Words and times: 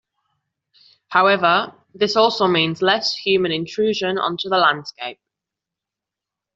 However, 1.09 1.75
this 1.93 2.15
also 2.15 2.47
means 2.47 2.81
less 2.81 3.15
human 3.15 3.51
intrusion 3.51 4.17
onto 4.17 4.49
the 4.49 4.57
landscape. 4.57 5.19